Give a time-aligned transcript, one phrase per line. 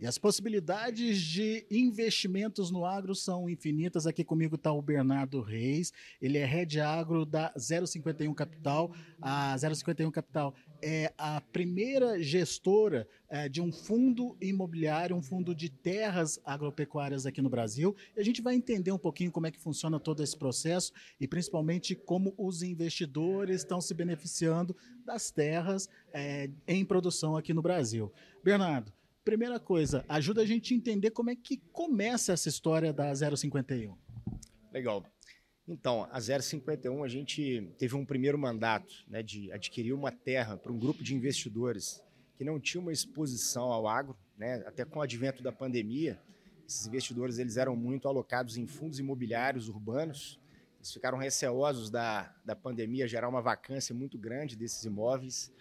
[0.00, 4.06] E as possibilidades de investimentos no agro são infinitas.
[4.06, 5.92] Aqui comigo está o Bernardo Reis,
[6.22, 8.92] ele é head agro da 051 Capital.
[9.20, 15.68] A 051 Capital é a primeira gestora é, de um fundo imobiliário, um fundo de
[15.68, 17.96] terras agropecuárias aqui no Brasil.
[18.16, 21.26] E a gente vai entender um pouquinho como é que funciona todo esse processo e
[21.26, 28.12] principalmente como os investidores estão se beneficiando das terras é, em produção aqui no Brasil.
[28.44, 28.92] Bernardo,
[29.28, 33.94] primeira coisa, ajuda a gente a entender como é que começa essa história da 051.
[34.72, 35.04] Legal.
[35.68, 40.72] Então, a 051, a gente teve um primeiro mandato né, de adquirir uma terra para
[40.72, 42.02] um grupo de investidores
[42.38, 46.18] que não tinha uma exposição ao agro, né, até com o advento da pandemia,
[46.66, 50.40] esses investidores eles eram muito alocados em fundos imobiliários urbanos,
[50.78, 55.52] eles ficaram receosos da, da pandemia gerar uma vacância muito grande desses imóveis,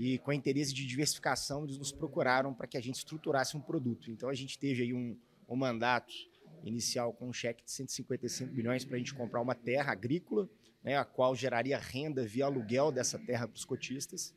[0.00, 4.10] e com interesse de diversificação, eles nos procuraram para que a gente estruturasse um produto.
[4.10, 5.14] Então a gente teve aí um,
[5.46, 6.10] um mandato
[6.64, 10.48] inicial com um cheque de 155 milhões para a gente comprar uma terra agrícola,
[10.82, 14.34] né, a qual geraria renda via aluguel dessa terra para os cotistas.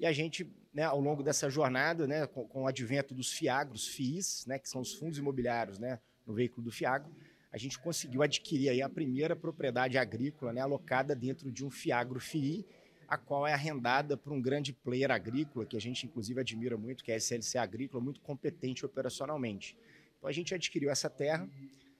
[0.00, 0.44] E a gente,
[0.74, 4.68] né, ao longo dessa jornada, né, com, com, o advento dos FIAGROS, FIIs, né, que
[4.68, 7.14] são os fundos imobiliários né, no veículo do FIAGRO,
[7.52, 12.18] a gente conseguiu adquirir aí a primeira propriedade agrícola né, alocada dentro de um FIAGRO
[12.18, 12.66] FII,
[13.08, 17.04] a qual é arrendada por um grande player agrícola, que a gente inclusive admira muito,
[17.04, 19.76] que é a SLC Agrícola, muito competente operacionalmente.
[20.18, 21.48] Então a gente adquiriu essa terra,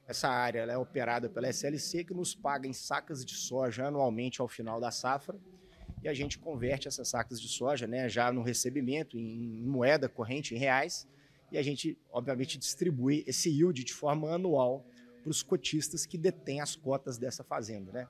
[0.07, 4.49] essa área é operada pela SLC, que nos paga em sacas de soja anualmente ao
[4.49, 5.39] final da safra,
[6.03, 10.55] e a gente converte essas sacas de soja né, já no recebimento, em moeda corrente,
[10.55, 11.07] em reais,
[11.51, 14.85] e a gente, obviamente, distribui esse yield de forma anual
[15.23, 17.93] para os cotistas que detêm as cotas dessa fazenda.
[17.93, 18.09] Né?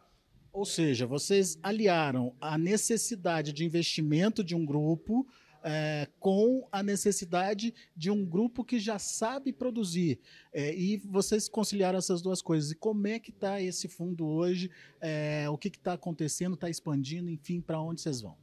[0.56, 5.28] Ou seja, vocês aliaram a necessidade de investimento de um grupo
[5.62, 10.18] é, com a necessidade de um grupo que já sabe produzir.
[10.54, 12.70] É, e vocês conciliaram essas duas coisas.
[12.70, 14.70] E como é que está esse fundo hoje?
[14.98, 16.54] É, o que está acontecendo?
[16.54, 17.28] Está expandindo?
[17.28, 18.34] Enfim, para onde vocês vão?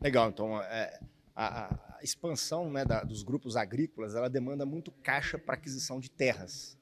[0.00, 0.28] Legal.
[0.28, 1.00] Então, é,
[1.34, 6.12] a, a, expansão né, da, dos grupos agrícolas ela demanda muito caixa para aquisição de
[6.12, 6.78] terras.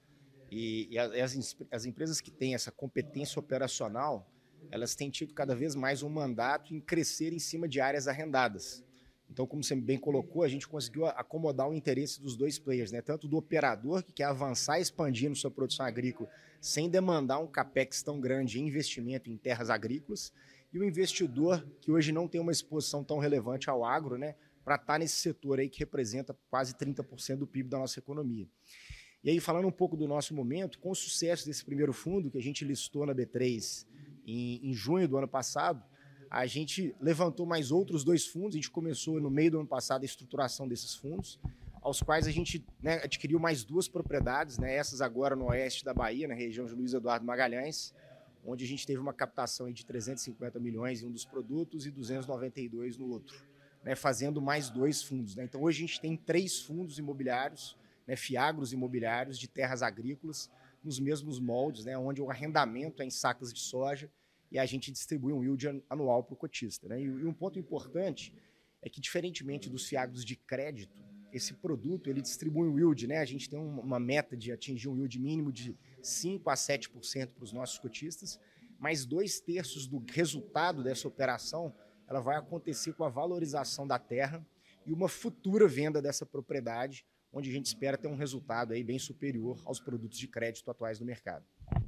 [0.50, 4.30] E, e as, as empresas que têm essa competência operacional
[4.74, 8.82] elas têm tido cada vez mais um mandato em crescer em cima de áreas arrendadas.
[9.30, 13.00] Então, como você bem colocou, a gente conseguiu acomodar o interesse dos dois players, né?
[13.00, 16.28] tanto do operador, que quer avançar expandindo sua produção agrícola
[16.60, 20.32] sem demandar um capex tão grande em investimento em terras agrícolas,
[20.72, 24.34] e o investidor, que hoje não tem uma exposição tão relevante ao agro, né?
[24.64, 28.48] para estar tá nesse setor aí que representa quase 30% do PIB da nossa economia.
[29.22, 32.38] E aí, falando um pouco do nosso momento, com o sucesso desse primeiro fundo que
[32.38, 33.86] a gente listou na B3
[34.26, 35.82] em, em junho do ano passado,
[36.30, 38.54] a gente levantou mais outros dois fundos.
[38.54, 41.38] A gente começou no meio do ano passado a estruturação desses fundos,
[41.80, 45.92] aos quais a gente né, adquiriu mais duas propriedades, né, essas agora no oeste da
[45.92, 47.94] Bahia, na região de Luiz Eduardo Magalhães,
[48.44, 52.96] onde a gente teve uma captação de 350 milhões em um dos produtos e 292
[52.96, 53.36] no outro,
[53.84, 55.36] né, fazendo mais dois fundos.
[55.36, 55.44] Né.
[55.44, 57.76] Então hoje a gente tem três fundos imobiliários,
[58.06, 60.50] né, fiagros imobiliários de terras agrícolas,
[60.84, 64.10] nos mesmos moldes, né, onde o arrendamento é em sacas de soja
[64.52, 66.86] e a gente distribui um yield anual para o cotista.
[66.88, 67.02] Né?
[67.02, 68.34] E, um ponto importante
[68.82, 71.02] é que, diferentemente dos fiagros de crédito,
[71.32, 73.06] esse produto ele distribui um yield.
[73.06, 73.18] Né?
[73.18, 77.42] A gente tem uma meta de atingir um yield mínimo de 5% a 7% para
[77.42, 78.38] os nossos cotistas,
[78.78, 81.74] mas dois terços do resultado dessa operação
[82.06, 84.46] ela vai acontecer com a valorização da terra
[84.86, 88.98] e uma futura venda dessa propriedade onde a gente espera ter um resultado aí bem
[88.98, 91.44] superior aos produtos de crédito atuais do mercado.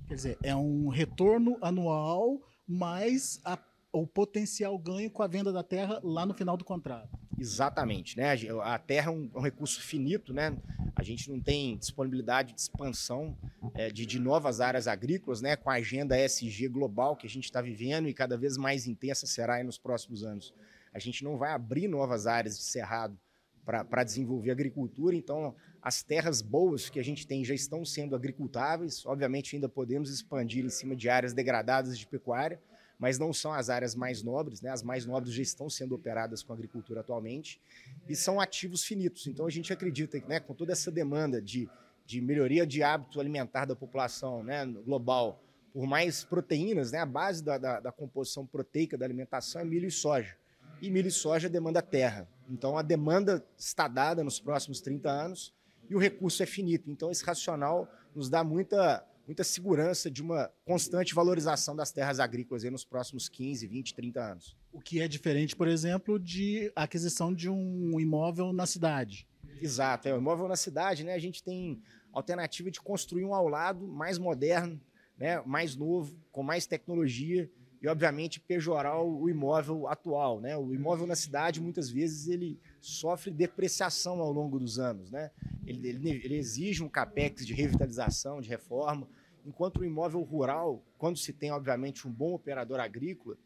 [0.09, 3.59] Quer dizer, é um retorno anual mais a,
[3.93, 7.09] o potencial ganho com a venda da terra lá no final do contrato.
[7.39, 8.34] Exatamente, né?
[8.62, 10.57] A terra é um, é um recurso finito, né?
[10.95, 13.37] A gente não tem disponibilidade de expansão
[13.75, 15.55] é, de, de, novas áreas agrícolas, né?
[15.55, 19.27] Com a agenda SG global que a gente está vivendo e cada vez mais intensa
[19.27, 20.55] será nos próximos anos.
[20.95, 23.19] A gente não vai abrir novas áreas de cerrado
[23.66, 25.16] para desenvolver agricultura.
[25.16, 29.04] Então, as terras boas que a gente tem já estão sendo agricultáveis.
[29.04, 32.60] Obviamente, ainda podemos expandir em cima de áreas degradadas de pecuária,
[32.97, 34.63] mas não são as áreas mais nobres.
[34.63, 34.71] Né?
[34.71, 37.60] As mais nobres já estão sendo operadas com agricultura atualmente
[38.09, 39.27] e são ativos finitos.
[39.27, 41.69] Então, a gente acredita que, né, com toda essa demanda de,
[42.07, 45.42] de melhoria de hábito alimentar da população né, global,
[45.72, 49.89] por mais proteínas, né, a base da, da, da composição proteica da alimentação é milho
[49.89, 50.36] e soja
[50.80, 52.28] e milho e soja demanda terra.
[52.48, 55.54] Então a demanda está dada nos próximos 30 anos
[55.89, 56.91] e o recurso é finito.
[56.91, 62.65] Então esse racional nos dá muita, muita segurança de uma constante valorização das terras agrícolas
[62.65, 64.57] nos próximos 15, 20, 30 anos.
[64.72, 69.27] O que é diferente, por exemplo, de aquisição de um imóvel na cidade.
[69.60, 71.15] Exato, é o imóvel na cidade, né?
[71.15, 71.81] A gente tem
[72.13, 74.81] alternativa de construir um ao lado mais moderno,
[75.19, 75.41] né?
[75.47, 77.51] mais novo, com mais tecnologia
[77.88, 80.41] obviamente, pejorar o imóvel atual.
[80.41, 80.56] Né?
[80.56, 85.10] O imóvel na cidade, muitas vezes, ele sofre depreciação ao longo dos anos.
[85.10, 85.30] Né?
[85.66, 89.09] Ele, ele, ele exige um capex de revitalização, de reforma,
[89.44, 93.36] enquanto o imóvel rural, quando se tem, obviamente, um bom operador agrícola,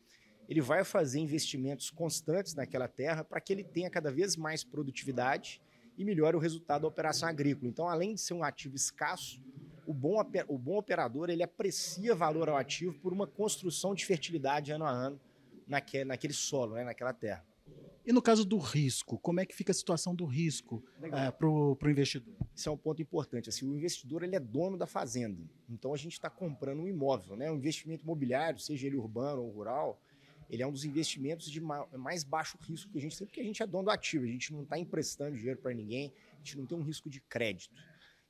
[0.48, 5.60] ele vai fazer investimentos constantes naquela terra para que ele tenha cada vez mais produtividade
[5.96, 7.68] e melhore o resultado da operação agrícola.
[7.68, 9.40] Então, além de ser um ativo escasso,
[9.90, 14.70] o bom, o bom operador ele aprecia valor ao ativo por uma construção de fertilidade
[14.70, 15.20] ano a ano
[15.66, 17.44] naquele, naquele solo, né, naquela terra.
[18.06, 21.48] E no caso do risco, como é que fica a situação do risco é, para
[21.48, 22.32] o investidor?
[22.54, 23.48] Isso é um ponto importante.
[23.48, 25.42] Assim, o investidor ele é dono da fazenda.
[25.68, 27.50] Então a gente está comprando um imóvel, né?
[27.50, 30.00] um investimento imobiliário, seja ele urbano ou rural,
[30.48, 33.44] ele é um dos investimentos de mais baixo risco que a gente tem, porque a
[33.44, 36.58] gente é dono do ativo, a gente não está emprestando dinheiro para ninguém, a gente
[36.58, 37.74] não tem um risco de crédito.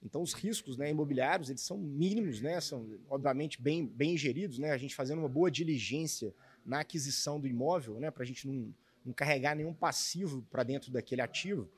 [0.02, 4.70] Então, os riscos né, imobiliários eles são mínimos, né, são obviamente bem, bem geridos, né,
[4.70, 8.75] a gente fazendo uma boa diligência na aquisição do imóvel, né, para a gente não,
[9.05, 11.69] não, carregar nenhum passivo para dentro daquele ativo,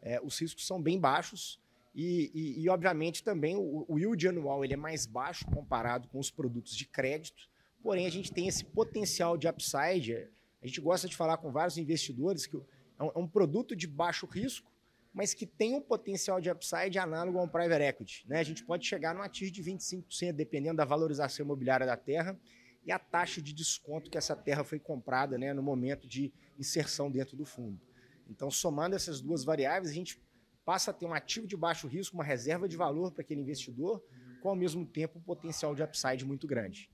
[0.00, 1.60] é, os riscos são bem baixos
[1.94, 6.18] e, e, e obviamente, também o, o yield anual ele é mais baixo comparado com
[6.18, 7.50] os produtos de crédito,
[7.82, 10.28] Porém, a gente tem esse potencial de upside.
[10.62, 12.60] A gente gosta de falar com vários investidores que é,
[12.98, 14.70] é um produto de baixo risco,
[15.12, 18.24] mas que tem um potencial de upside análogo a um private equity.
[18.26, 18.40] Né?
[18.40, 22.38] A gente pode chegar num ativo de 25%, dependendo da valorização imobiliária da terra
[22.84, 27.10] e a taxa de desconto que essa terra foi comprada né, no momento de inserção
[27.10, 27.80] dentro do fundo.
[28.28, 30.20] Então, somando essas duas variáveis, a gente
[30.64, 34.02] passa a ter um ativo de baixo risco, uma reserva de valor para aquele investidor,
[34.40, 36.90] com ao mesmo tempo um potencial de upside muito grande.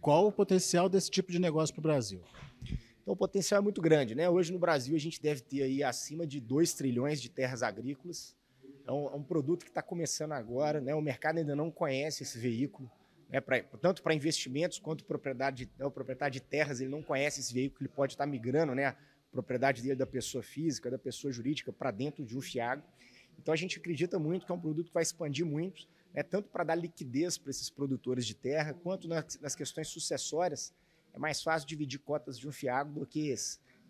[0.00, 2.22] Qual o potencial desse tipo de negócio para o Brasil?
[3.04, 4.14] Então, o potencial é muito grande.
[4.14, 4.30] Né?
[4.30, 8.34] Hoje, no Brasil, a gente deve ter aí acima de 2 trilhões de terras agrícolas.
[8.86, 10.80] É um, é produto que está começando agora.
[10.80, 10.94] Né?
[10.94, 12.90] O mercado ainda não conhece esse veículo.
[13.28, 13.42] Né?
[13.42, 15.84] Pra, tanto para investimentos quanto propriedade de, né?
[15.84, 18.86] o proprietário de terras, ele não conhece esse veículo, ele pode estar tá migrando né?
[18.86, 18.96] a
[19.30, 22.82] propriedade dele da pessoa física, da pessoa jurídica, para dentro de um FIAGO.
[23.38, 26.48] Então, a gente acredita muito que é um produto que vai expandir muito né, tanto
[26.48, 30.72] para dar liquidez para esses produtores de terra, quanto nas, nas, questões sucessórias.
[31.14, 33.32] É mais fácil dividir cotas de um fiago do que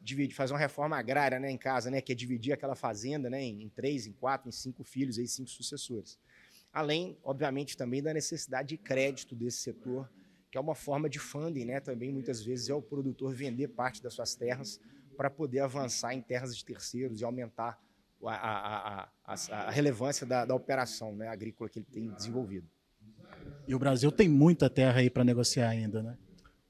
[0.02, 3.42] dividir, fazer uma reforma agrária né, em casa, né, que é dividir aquela fazenda né,
[3.42, 6.18] em, em três, em quatro, em cinco filhos, aí, cinco sucessores.
[6.70, 10.10] Além, obviamente, também da necessidade de crédito desse setor,
[10.50, 14.02] que é uma forma de funding, né, também muitas vezes é o produtor vender parte
[14.02, 14.78] das suas terras
[15.16, 17.80] para poder avançar em terras de terceiros e aumentar
[18.22, 19.34] a, a, a,
[19.66, 22.68] a relevância da, da operação né, agrícola que ele tem desenvolvido.
[23.66, 26.18] E o Brasil tem muita terra aí para negociar ainda, né?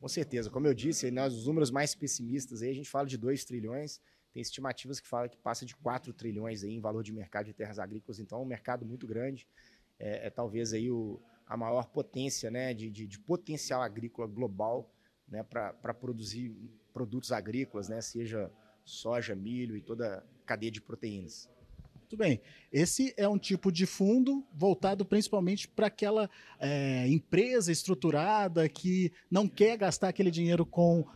[0.04, 0.50] Com certeza.
[0.50, 4.02] Como eu disse, nós, os números mais pessimistas aí, a gente fala de 2 trilhões,
[4.34, 7.54] tem estimativas que falam que passa de 4 trilhões aí em valor de mercado de
[7.54, 9.48] terras agrícolas, então é um mercado muito grande.
[9.98, 14.92] É, é talvez aí o, a maior potência né, de, de, de potencial agrícola global
[15.26, 16.54] né, para produzir
[16.92, 18.52] produtos agrícolas, né, seja
[18.84, 21.48] soja, milho e toda a cadeia de proteínas.
[22.14, 22.40] Muito bem.
[22.72, 26.30] Esse é um tipo de fundo voltado principalmente para aquela
[26.60, 31.06] é, empresa estruturada que não quer gastar aquele dinheiro com uh,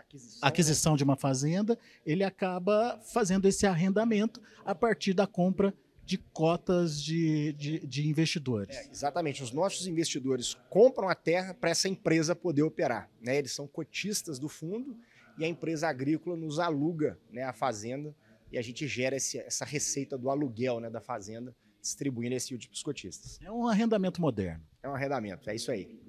[0.00, 1.78] aquisição, aquisição de uma fazenda.
[2.04, 8.74] Ele acaba fazendo esse arrendamento a partir da compra de cotas de, de, de investidores.
[8.74, 9.42] É, exatamente.
[9.42, 13.10] Os nossos investidores compram a terra para essa empresa poder operar.
[13.20, 13.36] Né?
[13.36, 14.96] Eles são cotistas do fundo
[15.38, 18.14] e a empresa agrícola nos aluga né, a fazenda
[18.52, 22.68] e a gente gera esse, essa receita do aluguel né, da fazenda, distribuindo esse yield
[22.68, 23.38] para os cotistas.
[23.42, 24.64] É um arrendamento moderno.
[24.82, 26.00] É um arrendamento, é isso aí.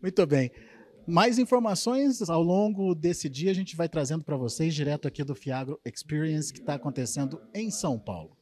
[0.00, 0.50] Muito bem.
[1.06, 5.34] Mais informações ao longo desse dia a gente vai trazendo para vocês direto aqui do
[5.34, 8.39] Fiagro Experience que está acontecendo em São Paulo.